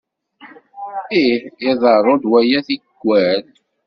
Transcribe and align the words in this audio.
Ih, 1.21 1.41
iḍerru-d 1.69 2.23
waya 2.31 2.59
tikkal. 2.67 3.41